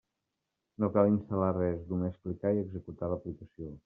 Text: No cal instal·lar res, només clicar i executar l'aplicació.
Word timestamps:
No 0.83 0.87
cal 0.95 1.09
instal·lar 1.11 1.49
res, 1.57 1.83
només 1.91 2.17
clicar 2.23 2.53
i 2.57 2.63
executar 2.63 3.11
l'aplicació. 3.13 3.71